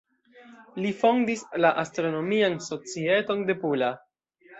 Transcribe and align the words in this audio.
Li 0.85 0.93
fondis 1.01 1.43
la 1.65 1.71
Astronomian 1.81 2.55
Societon 2.69 3.45
de 3.51 3.57
Pula. 3.65 3.91